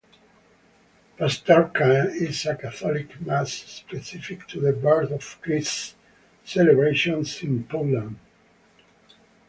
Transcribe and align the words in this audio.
Pasterka 1.15 2.07
is 2.15 2.47
a 2.47 2.55
Catholic 2.55 3.21
mass 3.21 3.53
specific 3.53 4.47
to 4.47 4.59
the 4.59 4.73
Birth 4.73 5.11
of 5.11 5.39
Christ 5.43 5.95
celebrations 6.43 7.43
in 7.43 7.65
Poland. 7.65 8.17